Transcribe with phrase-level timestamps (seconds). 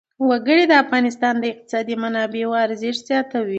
[0.29, 3.49] وګړي د افغانستان د اقتصادي منابعو ارزښت زیاتوي.